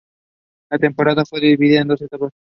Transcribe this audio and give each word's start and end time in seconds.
La 0.71 0.79
temporada 0.79 1.23
fue 1.25 1.41
dividida 1.41 1.81
en 1.81 1.89
dos 1.89 2.01
etapas. 2.01 2.33